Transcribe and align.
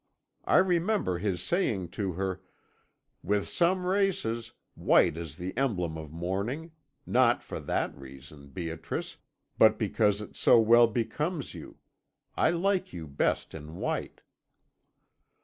I 0.45 0.57
remember 0.57 1.19
his 1.19 1.43
saying 1.43 1.89
to 1.89 2.13
her: 2.13 2.41
"With 3.21 3.47
some 3.47 3.85
races, 3.85 4.53
white 4.73 5.15
is 5.15 5.35
the 5.35 5.55
emblem 5.55 5.95
of 5.95 6.11
mourning; 6.11 6.71
not 7.05 7.43
for 7.43 7.59
that 7.59 7.95
reason, 7.95 8.47
Beatrice, 8.49 9.17
but 9.59 9.77
because 9.77 10.19
it 10.19 10.35
so 10.35 10.59
well 10.59 10.87
becomes 10.87 11.53
you, 11.53 11.77
I 12.35 12.49
like 12.49 12.91
you 12.93 13.05
best 13.05 13.53
in 13.53 13.75
white.' 13.75 14.21